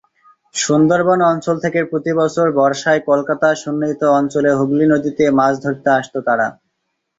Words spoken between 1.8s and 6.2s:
প্রতি বছর বর্ষায় কলকাতা-সন্নিহিত অঞ্চলে হুগলি নদীতে মাছ ধরতে আসত